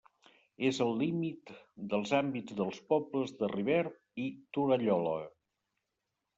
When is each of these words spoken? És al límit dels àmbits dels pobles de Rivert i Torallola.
És 0.69 0.77
al 0.85 0.95
límit 1.01 1.51
dels 1.91 2.15
àmbits 2.21 2.57
dels 2.63 2.81
pobles 2.95 3.37
de 3.43 3.53
Rivert 3.55 4.25
i 4.27 4.29
Torallola. 4.59 5.17